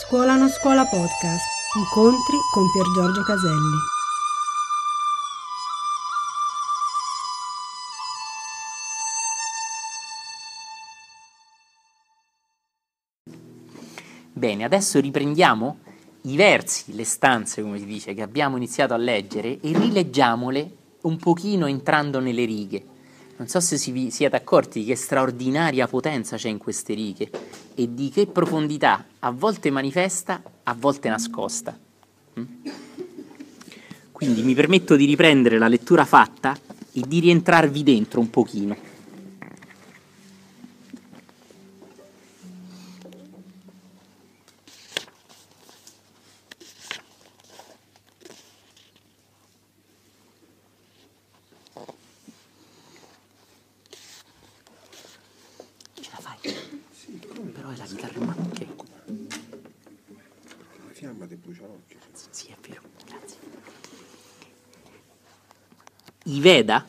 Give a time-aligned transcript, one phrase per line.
[0.00, 1.44] Scuola non scuola podcast.
[1.76, 3.76] Incontri con Pier Giorgio Caselli.
[14.32, 15.78] Bene, adesso riprendiamo
[16.22, 21.16] i versi, le stanze, come si dice, che abbiamo iniziato a leggere e rileggiamole un
[21.16, 22.84] pochino entrando nelle righe.
[23.36, 27.30] Non so se vi siete accorti che straordinaria potenza c'è in queste righe
[27.78, 31.78] e di che profondità a volte manifesta, a volte nascosta.
[32.40, 32.44] Mm?
[34.10, 36.58] Quindi mi permetto di riprendere la lettura fatta
[36.90, 38.76] e di rientrarvi dentro un pochino.
[56.00, 56.38] Ce la fai?
[57.52, 58.66] Però è la chitarra in mano, ok.
[60.86, 61.98] La fiamma ti brucia l'occhio.
[62.30, 63.38] Sì, è vero, grazie.
[66.24, 66.86] I Veda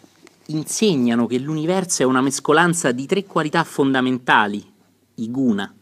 [0.69, 4.63] insegnano che l'universo è una mescolanza di tre qualità fondamentali,
[5.15, 5.75] i guna.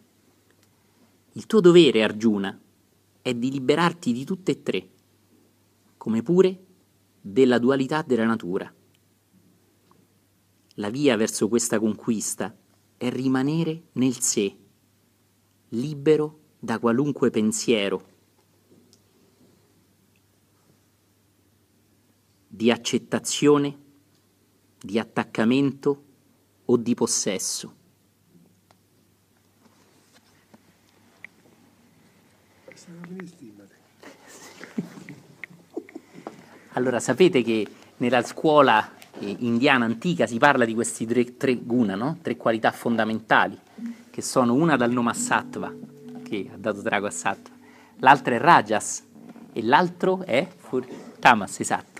[1.33, 2.57] Il tuo dovere, Arjuna,
[3.21, 4.89] è di liberarti di tutte e tre,
[5.97, 6.65] come pure
[7.19, 8.73] della dualità della natura.
[10.75, 12.55] La via verso questa conquista
[12.95, 14.55] è rimanere nel sé,
[15.69, 18.15] libero da qualunque pensiero
[22.47, 23.85] di accettazione,
[24.79, 26.03] di attaccamento
[26.65, 27.75] o di possesso.
[36.73, 41.95] Allora, sapete che nella scuola eh, indiana antica si parla di questi tre, tre guna,
[41.95, 42.19] no?
[42.21, 43.57] tre qualità fondamentali,
[44.11, 45.73] che sono una dal nome Sattva,
[46.23, 47.55] che ha dato trago a Sattva,
[47.99, 49.03] l'altra è Rajas
[49.53, 50.47] e l'altro è
[51.19, 51.96] Tamas, esatto.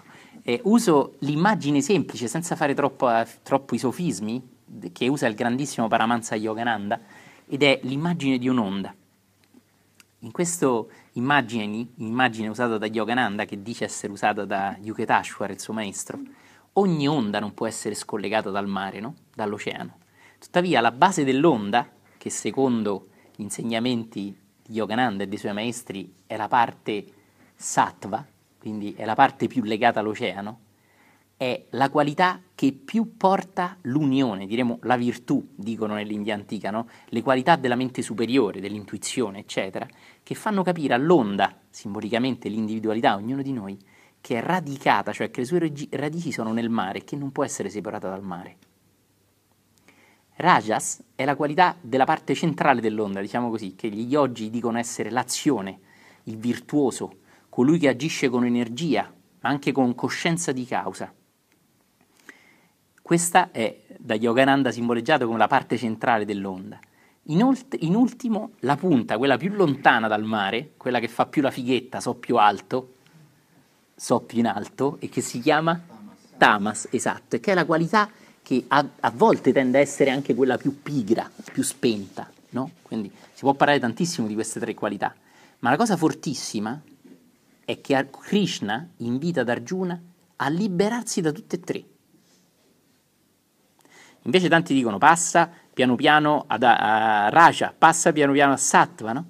[0.50, 3.10] Eh, uso l'immagine semplice, senza fare troppo,
[3.44, 4.42] troppo i sofismi,
[4.94, 7.02] che usa il grandissimo Paramahansa Yogananda,
[7.50, 8.96] ed è l'immagine di un'onda.
[10.20, 15.74] In questa immagine, immagine usata da Yogananda, che dice essere usata da Yuketashwar, il suo
[15.74, 16.18] maestro,
[16.74, 19.16] ogni onda non può essere scollegata dal mare, no?
[19.36, 19.98] dall'oceano.
[20.40, 26.38] Tuttavia la base dell'onda, che secondo gli insegnamenti di Yogananda e dei suoi maestri è
[26.38, 27.06] la parte
[27.54, 28.26] sattva,
[28.68, 30.60] quindi è la parte più legata all'oceano,
[31.38, 36.90] è la qualità che più porta l'unione, diremo la virtù, dicono nell'India antica, no?
[37.06, 39.88] le qualità della mente superiore, dell'intuizione, eccetera,
[40.22, 43.80] che fanno capire all'onda, simbolicamente l'individualità, ognuno di noi,
[44.20, 47.70] che è radicata, cioè che le sue radici sono nel mare che non può essere
[47.70, 48.58] separata dal mare.
[50.36, 55.10] Rajas è la qualità della parte centrale dell'onda, diciamo così, che gli yogi dicono essere
[55.10, 55.80] l'azione,
[56.24, 57.20] il virtuoso,
[57.58, 61.12] colui che agisce con energia, ma anche con coscienza di causa.
[63.02, 66.80] Questa è da Yogananda simboleggiato come la parte centrale dell'onda.
[67.30, 71.42] In, ult- in, ultimo, la punta, quella più lontana dal mare, quella che fa più
[71.42, 72.94] la fighetta, so più alto,
[73.96, 77.66] so più in alto, e che si chiama Tamas, Tamas esatto, e che è la
[77.66, 78.08] qualità
[78.44, 82.70] che a, a, volte tende a essere anche quella più pigra, più spenta, no?
[82.84, 85.16] Quindi si può parlare tantissimo di queste tre qualità,
[85.62, 86.80] ma la cosa fortissima
[87.68, 90.02] è che Krishna invita ad Arjuna
[90.38, 91.86] a liberarsi da tutte e tre.
[94.22, 99.28] Invece tanti dicono passa piano piano ad, a Raja, passa piano piano a Sattva, no?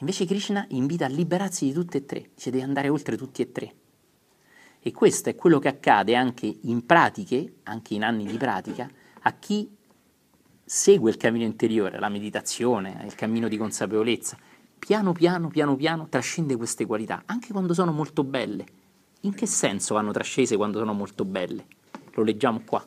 [0.00, 3.52] Invece Krishna invita a liberarsi di tutte e tre, dice devi andare oltre tutti e
[3.52, 3.74] tre.
[4.80, 9.32] E questo è quello che accade anche in pratiche, anche in anni di pratica, a
[9.34, 9.72] chi
[10.64, 14.36] segue il cammino interiore, la meditazione, il cammino di consapevolezza.
[14.78, 18.64] Piano piano, piano piano trascende queste qualità, anche quando sono molto belle.
[19.22, 21.66] In che senso vanno trascese quando sono molto belle?
[22.14, 22.86] Lo leggiamo qua.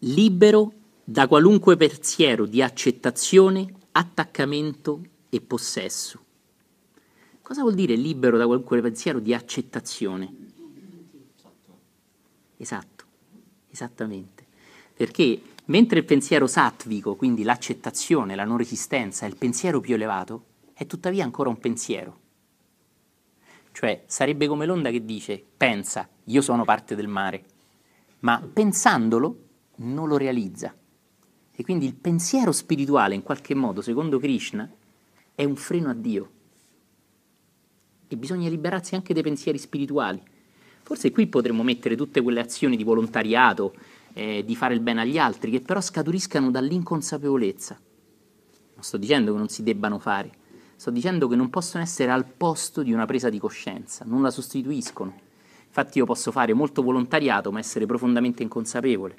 [0.00, 5.00] Libero da qualunque pensiero di accettazione, attaccamento
[5.30, 6.20] e possesso.
[7.42, 10.45] Cosa vuol dire libero da qualunque pensiero di accettazione?
[12.56, 13.04] Esatto,
[13.70, 14.44] esattamente.
[14.94, 20.44] Perché mentre il pensiero sattvico, quindi l'accettazione, la non resistenza, è il pensiero più elevato,
[20.72, 22.20] è tuttavia ancora un pensiero.
[23.72, 27.44] Cioè sarebbe come l'onda che dice, pensa, io sono parte del mare,
[28.20, 29.44] ma pensandolo
[29.76, 30.74] non lo realizza.
[31.58, 34.70] E quindi il pensiero spirituale, in qualche modo, secondo Krishna,
[35.34, 36.30] è un freno a Dio.
[38.08, 40.22] E bisogna liberarsi anche dei pensieri spirituali.
[40.86, 43.74] Forse qui potremmo mettere tutte quelle azioni di volontariato,
[44.12, 47.76] eh, di fare il bene agli altri, che però scaturiscano dall'inconsapevolezza.
[48.74, 50.30] Non sto dicendo che non si debbano fare,
[50.76, 54.30] sto dicendo che non possono essere al posto di una presa di coscienza, non la
[54.30, 55.12] sostituiscono.
[55.66, 59.16] Infatti io posso fare molto volontariato ma essere profondamente inconsapevole.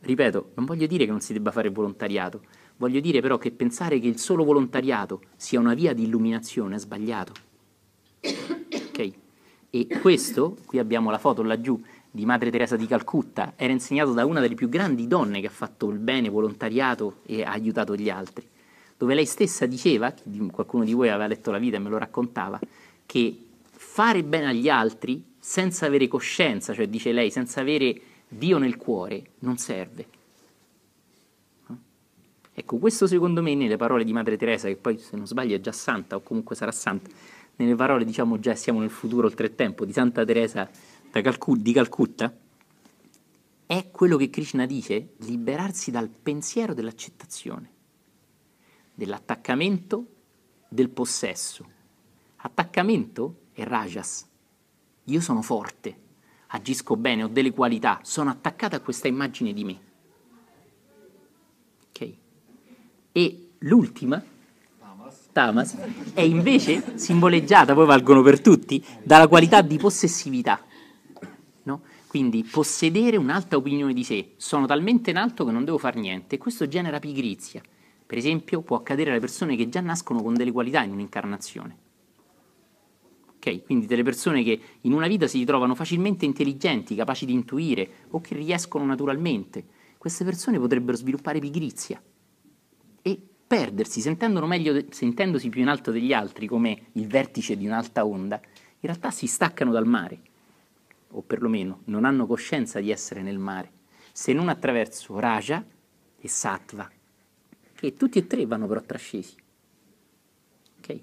[0.00, 2.42] Ripeto, non voglio dire che non si debba fare volontariato,
[2.78, 6.78] voglio dire però che pensare che il solo volontariato sia una via di illuminazione è
[6.78, 7.32] sbagliato.
[8.92, 9.21] Ok?
[9.74, 14.26] E questo, qui abbiamo la foto laggiù di Madre Teresa di Calcutta, era insegnato da
[14.26, 18.10] una delle più grandi donne che ha fatto il bene, volontariato e ha aiutato gli
[18.10, 18.46] altri,
[18.98, 20.14] dove lei stessa diceva,
[20.50, 22.60] qualcuno di voi aveva letto la vita e me lo raccontava,
[23.06, 27.98] che fare bene agli altri senza avere coscienza, cioè dice lei, senza avere
[28.28, 30.06] Dio nel cuore, non serve.
[32.52, 35.60] Ecco, questo secondo me nelle parole di Madre Teresa, che poi se non sbaglio è
[35.60, 37.08] già santa o comunque sarà santa,
[37.56, 40.68] nelle parole diciamo già siamo nel futuro oltre tempo di Santa Teresa
[41.20, 42.34] Calcu- di Calcutta,
[43.66, 47.70] è quello che Krishna dice, liberarsi dal pensiero dell'accettazione,
[48.94, 50.06] dell'attaccamento,
[50.68, 51.66] del possesso.
[52.36, 54.26] Attaccamento è rajas.
[55.04, 55.96] Io sono forte,
[56.48, 59.80] agisco bene, ho delle qualità, sono attaccata a questa immagine di me.
[61.88, 62.14] Ok?
[63.12, 64.22] E l'ultima
[65.32, 65.74] Tamas,
[66.12, 70.62] è invece simboleggiata, poi valgono per tutti, dalla qualità di possessività.
[71.62, 71.80] No?
[72.06, 76.34] Quindi possedere un'alta opinione di sé, sono talmente in alto che non devo fare niente,
[76.34, 77.62] e questo genera pigrizia.
[78.04, 81.76] Per esempio, può accadere alle persone che già nascono con delle qualità in un'incarnazione.
[83.36, 83.62] Okay?
[83.62, 88.20] Quindi delle persone che in una vita si ritrovano facilmente intelligenti, capaci di intuire o
[88.20, 89.64] che riescono naturalmente.
[89.96, 92.02] Queste persone potrebbero sviluppare pigrizia
[93.52, 94.02] perdersi,
[94.46, 99.10] meglio, sentendosi più in alto degli altri come il vertice di un'alta onda, in realtà
[99.10, 100.20] si staccano dal mare,
[101.10, 103.70] o perlomeno non hanno coscienza di essere nel mare,
[104.10, 105.62] se non attraverso Raja
[106.18, 106.90] e Sattva,
[107.74, 109.34] che tutti e tre vanno però trascesi.
[110.78, 111.00] Ok?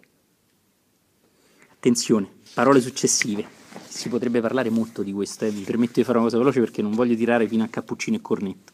[1.73, 3.45] Attenzione, parole successive.
[3.87, 5.51] Si potrebbe parlare molto di questo, eh.
[5.51, 8.21] vi permetto di fare una cosa veloce perché non voglio tirare fino a cappuccino e
[8.21, 8.73] cornetto.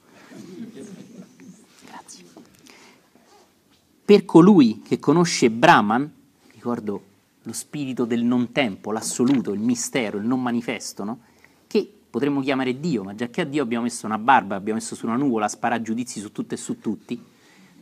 [4.06, 6.10] Per colui che conosce Brahman,
[6.54, 7.02] ricordo
[7.42, 11.20] lo spirito del non tempo, l'assoluto, il mistero, il non manifesto, no?
[11.66, 14.94] che potremmo chiamare Dio, ma già che a Dio abbiamo messo una barba, abbiamo messo
[14.94, 17.20] su una nuvola a sparare giudizi su tutto e su tutti,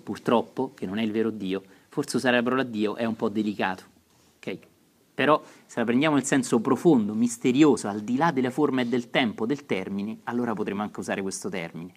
[0.01, 3.27] purtroppo, che non è il vero Dio, forse usare la parola Dio è un po'
[3.27, 3.83] delicato.
[4.37, 4.59] Okay?
[5.13, 9.09] Però se la prendiamo nel senso profondo, misterioso, al di là delle forme e del
[9.09, 11.91] tempo del termine, allora potremmo anche usare questo termine.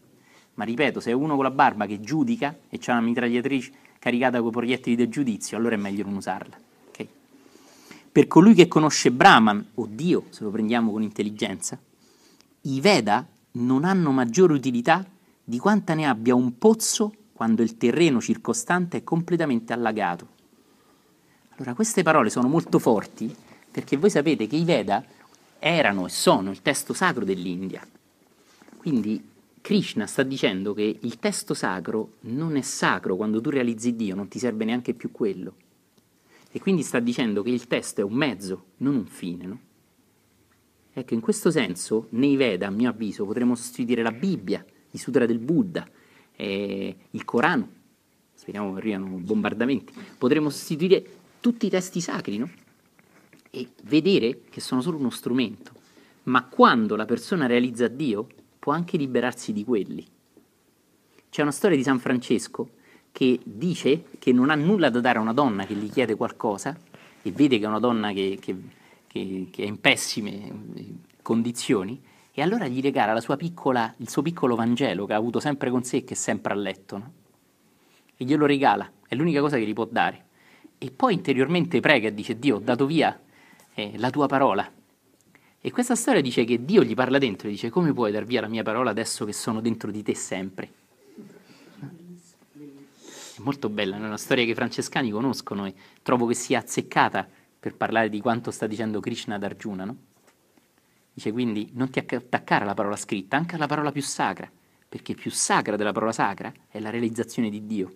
[0.54, 3.72] Ma ripeto, se è uno con la barba che giudica e c'è una mitragliatrice
[4.06, 6.56] caricata con proiettili del giudizio, allora è meglio non usarla.
[6.90, 7.08] Okay?
[8.12, 11.76] Per colui che conosce Brahman, o Dio, se lo prendiamo con intelligenza,
[12.62, 15.04] i Veda non hanno maggiore utilità
[15.42, 20.28] di quanta ne abbia un pozzo quando il terreno circostante è completamente allagato.
[21.56, 23.34] Allora, queste parole sono molto forti
[23.68, 25.04] perché voi sapete che i Veda
[25.58, 27.84] erano e sono il testo sacro dell'India.
[28.76, 29.34] Quindi
[29.66, 34.28] Krishna sta dicendo che il testo sacro non è sacro quando tu realizzi Dio, non
[34.28, 35.56] ti serve neanche più quello.
[36.52, 39.44] E quindi sta dicendo che il testo è un mezzo, non un fine.
[39.44, 39.60] No?
[40.92, 45.26] Ecco, in questo senso, nei Veda, a mio avviso, potremmo sostituire la Bibbia, i sutra
[45.26, 45.84] del Buddha,
[46.36, 47.68] eh, il Corano,
[48.34, 51.04] speriamo che arrivino bombardamenti, potremmo sostituire
[51.40, 52.48] tutti i testi sacri, no?
[53.50, 55.72] E vedere che sono solo uno strumento.
[56.26, 58.28] Ma quando la persona realizza Dio,
[58.66, 60.04] può anche liberarsi di quelli.
[61.30, 62.70] C'è una storia di San Francesco
[63.12, 66.76] che dice che non ha nulla da dare a una donna che gli chiede qualcosa
[67.22, 68.56] e vede che è una donna che, che,
[69.06, 70.32] che, che è in pessime
[70.74, 75.70] eh, condizioni e allora gli regala piccola, il suo piccolo Vangelo che ha avuto sempre
[75.70, 76.98] con sé e che è sempre a letto.
[76.98, 77.12] No?
[78.16, 80.24] E glielo regala, è l'unica cosa che gli può dare.
[80.76, 83.16] E poi interiormente prega e dice Dio ho dato via
[83.74, 84.68] eh, la tua parola
[85.66, 88.40] e questa storia dice che Dio gli parla dentro e dice come puoi dar via
[88.40, 90.70] la mia parola adesso che sono dentro di te sempre?
[91.80, 97.28] È molto bella, è una storia che i francescani conoscono e trovo che sia azzeccata
[97.58, 99.84] per parlare di quanto sta dicendo Krishna ad Arjuna.
[99.86, 99.96] No?
[101.12, 104.48] Dice quindi non ti attaccare alla parola scritta, anche alla parola più sacra,
[104.88, 107.92] perché più sacra della parola sacra è la realizzazione di Dio.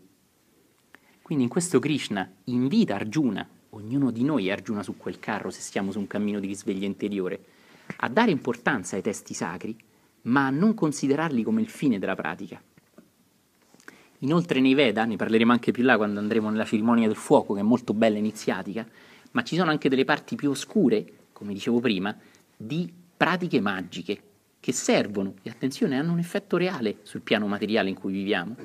[1.22, 5.60] Quindi in questo Krishna invita Arjuna, ognuno di noi è Arjuna su quel carro se
[5.60, 7.58] stiamo su un cammino di risveglio interiore,
[7.96, 9.76] a dare importanza ai testi sacri,
[10.22, 12.60] ma a non considerarli come il fine della pratica.
[14.18, 17.60] Inoltre nei Veda, ne parleremo anche più là quando andremo nella cerimonia del fuoco, che
[17.60, 18.86] è molto bella iniziatica,
[19.32, 22.14] ma ci sono anche delle parti più oscure, come dicevo prima,
[22.56, 24.22] di pratiche magiche
[24.60, 28.56] che servono, e attenzione, hanno un effetto reale sul piano materiale in cui viviamo,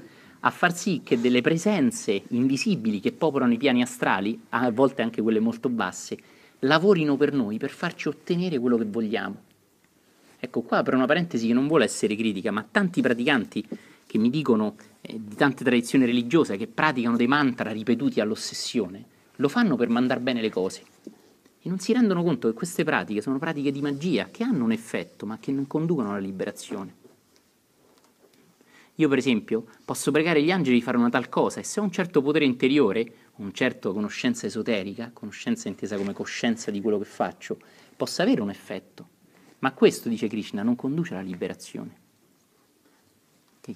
[0.42, 5.22] a far sì che delle presenze invisibili che popolano i piani astrali, a volte anche
[5.22, 6.18] quelle molto basse,
[6.60, 9.44] lavorino per noi per farci ottenere quello che vogliamo.
[10.38, 13.66] Ecco, qua apro una parentesi che non vuole essere critica, ma tanti praticanti
[14.06, 19.04] che mi dicono eh, di tante tradizioni religiose che praticano dei mantra ripetuti all'ossessione,
[19.38, 20.84] lo fanno per mandare bene le cose.
[21.62, 24.72] E non si rendono conto che queste pratiche sono pratiche di magia che hanno un
[24.72, 27.04] effetto, ma che non conducono alla liberazione.
[28.96, 31.84] Io, per esempio, posso pregare gli angeli di fare una tal cosa e se ho
[31.84, 33.06] un certo potere interiore,
[33.38, 37.58] un certo conoscenza esoterica, conoscenza intesa come coscienza di quello che faccio,
[37.96, 39.10] possa avere un effetto.
[39.60, 41.98] Ma questo, dice Krishna, non conduce alla liberazione.
[43.60, 43.76] Okay.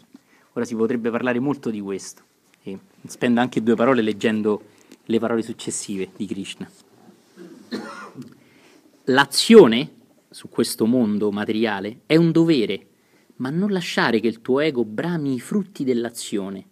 [0.53, 2.23] Ora si potrebbe parlare molto di questo
[2.63, 4.63] e spendo anche due parole leggendo
[5.05, 6.69] le parole successive di Krishna.
[9.05, 9.91] L'azione
[10.29, 12.88] su questo mondo materiale è un dovere,
[13.39, 16.67] ma non lasciare che il tuo ego brami i frutti dell'azione,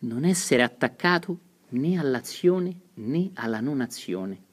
[0.00, 1.38] non essere attaccato
[1.70, 4.48] né all'azione né alla non azione.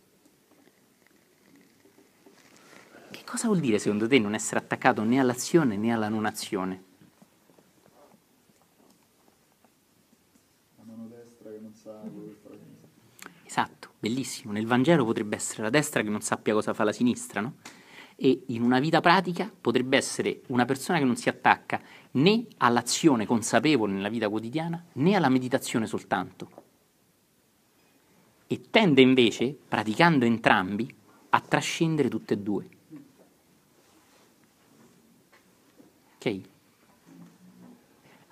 [3.11, 6.83] Che cosa vuol dire secondo te non essere attaccato né all'azione né alla non azione?
[13.43, 14.53] Esatto, bellissimo.
[14.53, 17.55] Nel Vangelo potrebbe essere la destra che non sappia cosa fa la sinistra, no?
[18.17, 21.79] E in una vita pratica potrebbe essere una persona che non si attacca
[22.11, 26.49] né all'azione consapevole nella vita quotidiana né alla meditazione soltanto.
[28.47, 30.93] E tende invece, praticando entrambi,
[31.29, 32.69] a trascendere tutte e due.
[36.15, 36.41] Ok?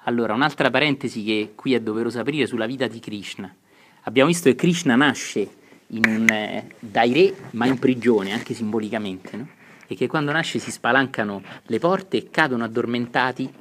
[0.08, 3.56] Allora, un'altra parentesi che qui è doveroso aprire sulla vita di Krishna
[4.06, 5.48] abbiamo visto che Krishna nasce
[5.88, 9.48] un, eh, dai re ma in prigione, anche simbolicamente, no?
[9.88, 13.52] E che quando nasce si spalancano le porte e cadono addormentati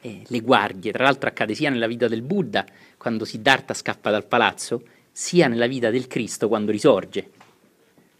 [0.00, 0.92] eh, le guardie.
[0.92, 2.64] Tra l'altro accade sia nella vita del Buddha,
[2.96, 7.30] quando Siddhartha scappa dal palazzo, sia nella vita del Cristo quando risorge.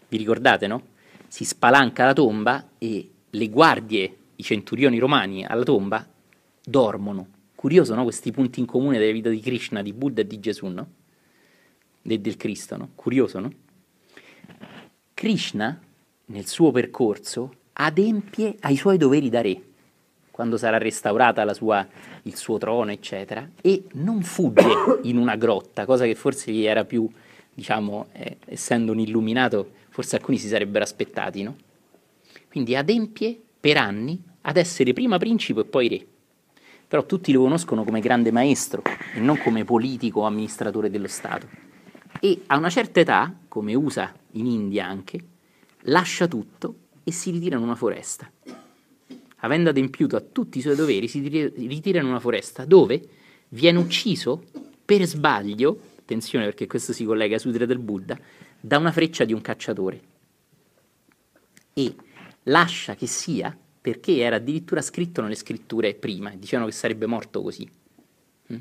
[0.07, 0.83] Vi ricordate, no?
[1.27, 6.05] Si spalanca la tomba e le guardie, i centurioni romani alla tomba,
[6.63, 7.27] dormono.
[7.55, 8.03] Curioso, no?
[8.03, 10.87] Questi punti in comune della vita di Krishna, di Buddha e di Gesù, no?
[12.01, 12.89] de, del Cristo, no?
[12.95, 13.51] Curioso, no?
[15.13, 15.79] Krishna,
[16.29, 19.61] nel suo percorso, adempie ai suoi doveri da re,
[20.31, 21.85] quando sarà restaurata sua,
[22.23, 26.85] il suo trono, eccetera, e non fugge in una grotta, cosa che forse gli era
[26.85, 27.07] più,
[27.53, 31.55] diciamo, eh, essendo un illuminato, forse alcuni si sarebbero aspettati, no?
[32.49, 36.05] Quindi adempie per anni ad essere prima principe e poi re.
[36.87, 38.81] Però tutti lo conoscono come grande maestro
[39.13, 41.67] e non come politico o amministratore dello Stato
[42.19, 45.19] e a una certa età, come usa in India anche,
[45.83, 48.31] lascia tutto e si ritira in una foresta.
[49.41, 53.07] Avendo adempiuto a tutti i suoi doveri, si ritira in una foresta dove
[53.49, 54.43] viene ucciso
[54.83, 58.19] per sbaglio, attenzione perché questo si collega ai sudre del Buddha,
[58.59, 60.01] da una freccia di un cacciatore.
[61.73, 61.95] E
[62.43, 67.69] lascia che sia perché era addirittura scritto nelle scritture prima, dicevano che sarebbe morto così.
[68.51, 68.57] Mm?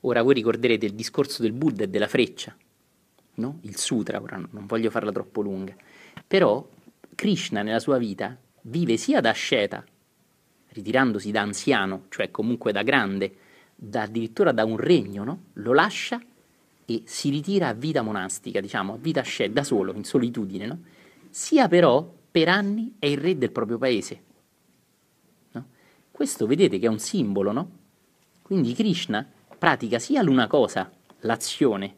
[0.00, 2.56] Ora voi ricorderete il discorso del Buddha e della freccia,
[3.34, 3.58] no?
[3.62, 5.74] il sutra, ora non voglio farla troppo lunga,
[6.32, 6.66] però
[7.14, 9.84] Krishna nella sua vita vive sia da asceta,
[10.68, 13.36] ritirandosi da anziano, cioè comunque da grande,
[13.74, 15.42] da addirittura da un regno, no?
[15.52, 16.18] lo lascia
[16.86, 20.78] e si ritira a vita monastica, diciamo, a vita asceta, da solo, in solitudine, no?
[21.28, 24.22] sia però per anni è il re del proprio paese.
[25.50, 25.66] No?
[26.10, 27.70] Questo vedete che è un simbolo, no?
[28.40, 31.94] Quindi Krishna pratica sia l'una cosa, l'azione,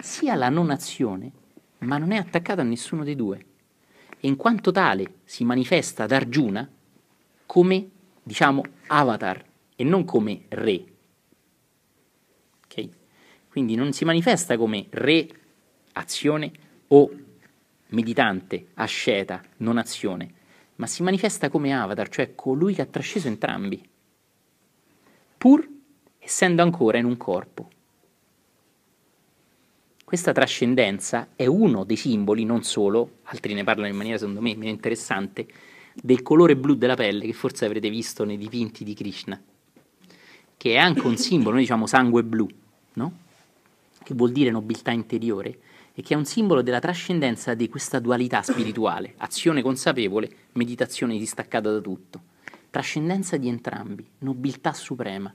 [0.00, 1.30] sia la non azione,
[1.78, 3.46] ma non è attaccato a nessuno dei due.
[4.20, 6.68] E in quanto tale si manifesta ad Arjuna
[7.46, 7.90] come,
[8.22, 9.44] diciamo, avatar
[9.74, 10.84] e non come re.
[12.64, 12.90] Okay?
[13.48, 15.28] Quindi non si manifesta come re,
[15.92, 16.52] azione
[16.88, 17.10] o
[17.88, 20.34] meditante, asceta, non azione,
[20.76, 23.88] ma si manifesta come avatar, cioè colui che ha trasceso entrambi,
[25.36, 25.66] pur
[26.18, 27.70] essendo ancora in un corpo.
[30.08, 34.56] Questa trascendenza è uno dei simboli, non solo, altri ne parlano in maniera secondo me
[34.56, 35.46] meno interessante,
[35.92, 39.38] del colore blu della pelle che forse avrete visto nei dipinti di Krishna,
[40.56, 42.48] che è anche un simbolo, noi diciamo sangue blu,
[42.94, 43.18] no?
[44.02, 45.58] che vuol dire nobiltà interiore,
[45.92, 51.70] e che è un simbolo della trascendenza di questa dualità spirituale, azione consapevole, meditazione distaccata
[51.70, 52.22] da tutto,
[52.70, 55.30] trascendenza di entrambi, nobiltà suprema.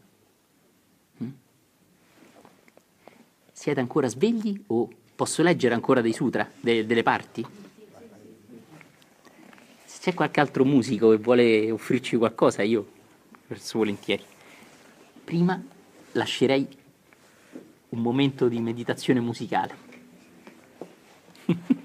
[3.63, 7.47] Siete ancora svegli o posso leggere ancora dei sutra, de- delle parti?
[10.01, 12.85] c'è qualche altro musico che vuole offrirci qualcosa, io
[13.47, 14.21] verso volentieri.
[15.23, 15.63] Prima
[16.11, 16.67] lascerei
[17.87, 19.75] un momento di meditazione musicale.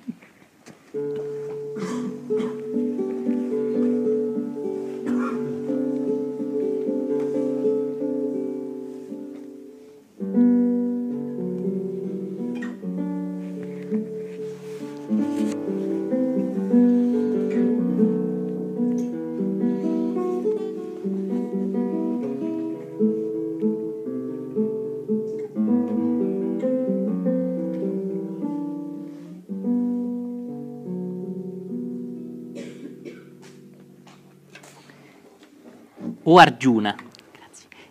[36.30, 36.94] O Arjuna,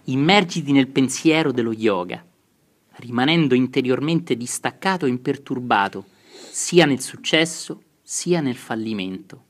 [0.04, 2.24] immergiti nel pensiero dello yoga,
[2.98, 6.06] rimanendo interiormente distaccato e imperturbato,
[6.52, 9.46] sia nel successo sia nel fallimento.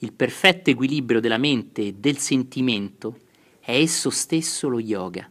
[0.00, 3.20] Il perfetto equilibrio della mente e del sentimento
[3.58, 5.26] è esso stesso lo yoga.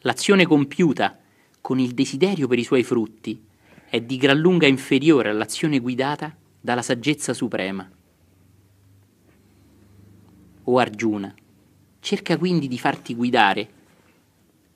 [0.00, 1.16] L'azione compiuta
[1.60, 3.40] con il desiderio per i suoi frutti
[3.88, 7.88] è di gran lunga inferiore all'azione guidata dalla saggezza suprema
[10.64, 11.34] o Arjuna.
[12.00, 13.70] Cerca quindi di farti guidare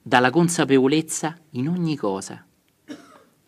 [0.03, 2.45] dalla consapevolezza in ogni cosa.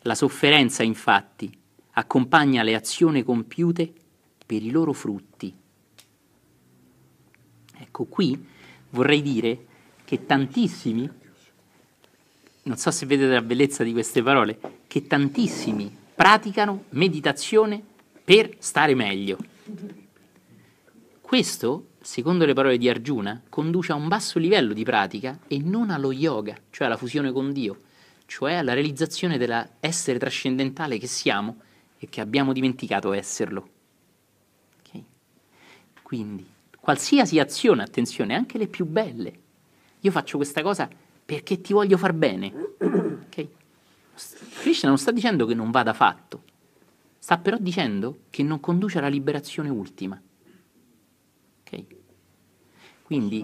[0.03, 1.57] La sofferenza, infatti,
[1.93, 3.93] accompagna le azioni compiute
[4.45, 5.55] per i loro frutti.
[7.81, 8.47] Ecco, qui
[8.91, 9.67] vorrei dire
[10.05, 11.09] che tantissimi,
[12.63, 17.81] non so se vedete la bellezza di queste parole, che tantissimi praticano meditazione
[18.25, 19.39] per stare meglio.
[21.21, 25.91] Questo secondo le parole di Arjuna, conduce a un basso livello di pratica e non
[25.91, 27.81] allo yoga, cioè alla fusione con Dio,
[28.25, 31.61] cioè alla realizzazione dell'essere trascendentale che siamo
[31.99, 33.69] e che abbiamo dimenticato esserlo.
[34.79, 35.05] Okay?
[36.03, 36.47] Quindi,
[36.81, 39.33] qualsiasi azione, attenzione, anche le più belle,
[40.01, 40.89] io faccio questa cosa
[41.27, 42.55] perché ti voglio far bene.
[43.27, 43.51] Okay?
[44.61, 46.43] Krishna non sta dicendo che non vada fatto,
[47.19, 50.19] sta però dicendo che non conduce alla liberazione ultima.
[53.09, 53.43] Quindi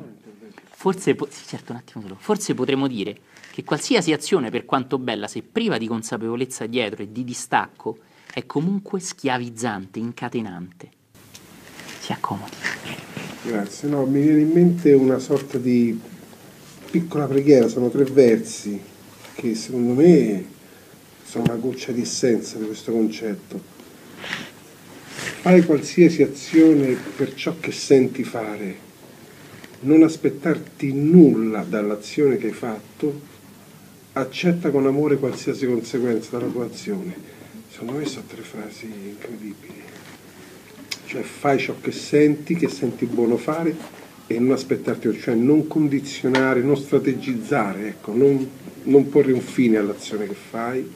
[0.69, 3.17] forse, sì, certo, solo, forse potremmo dire
[3.51, 7.97] che qualsiasi azione, per quanto bella, se priva di consapevolezza dietro e di distacco,
[8.31, 10.91] è comunque schiavizzante, incatenante.
[11.99, 12.57] Si accomodi.
[13.45, 13.89] Grazie.
[13.89, 15.99] No, mi viene in mente una sorta di
[16.91, 18.79] piccola preghiera, sono tre versi
[19.33, 20.45] che secondo me
[21.25, 23.59] sono una goccia di essenza di questo concetto.
[25.41, 28.93] Fai qualsiasi azione per ciò che senti fare,
[29.85, 33.33] non aspettarti nulla dall'azione che hai fatto,
[34.13, 37.15] accetta con amore qualsiasi conseguenza dalla tua azione.
[37.71, 39.83] Secondo me sono tre frasi incredibili.
[41.07, 43.77] Cioè fai ciò che senti, che senti buono fare
[44.27, 48.49] e non aspettarti, cioè non condizionare, non strategizzare, ecco, non,
[48.85, 50.91] non porre un fine all'azione che fai,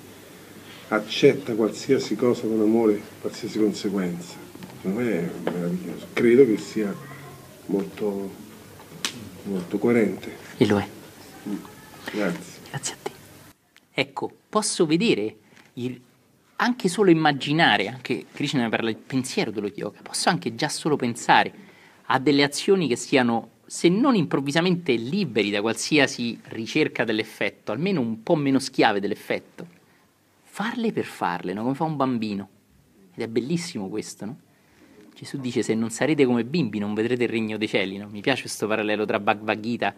[0.88, 4.35] accetta qualsiasi cosa con amore, qualsiasi conseguenza.
[4.81, 6.07] Secondo me è meraviglioso.
[6.14, 6.94] Credo che sia
[7.66, 8.46] molto
[9.44, 10.37] molto coerente.
[10.57, 10.88] E lo è.
[11.48, 11.57] Mm.
[12.12, 12.61] Grazie.
[12.70, 13.11] Grazie a te.
[13.92, 15.37] Ecco, posso vedere,
[15.74, 16.01] il,
[16.57, 21.53] anche solo immaginare, anche Krishna parla del pensiero dello yoga, posso anche già solo pensare
[22.07, 28.22] a delle azioni che siano, se non improvvisamente liberi da qualsiasi ricerca dell'effetto, almeno un
[28.22, 29.66] po' meno schiave dell'effetto,
[30.42, 31.62] farle per farle, no?
[31.62, 32.48] come fa un bambino.
[33.14, 34.38] Ed è bellissimo questo, no?
[35.18, 38.07] Gesù dice se non sarete come bimbi non vedrete il regno dei cieli, no?
[38.09, 39.92] Mi piace questo parallelo tra Bhagavad Gita,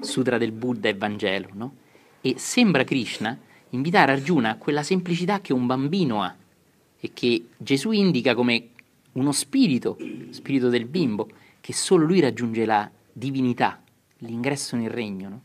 [0.00, 1.74] Sutra del Buddha e Vangelo, no?
[2.20, 3.38] E sembra Krishna
[3.70, 6.34] invitare Arjuna a quella semplicità che un bambino ha
[6.98, 8.70] e che Gesù indica come
[9.12, 9.96] uno spirito,
[10.30, 11.28] spirito del bimbo,
[11.60, 13.80] che solo lui raggiunge la divinità,
[14.18, 15.42] l'ingresso nel regno, no?